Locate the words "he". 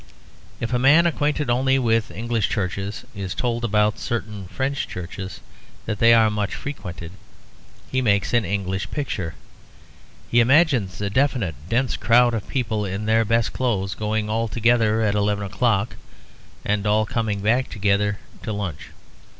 7.91-8.01, 10.27-10.39